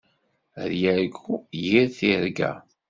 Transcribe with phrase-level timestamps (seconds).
[0.63, 2.51] Ad yargu yir tirga.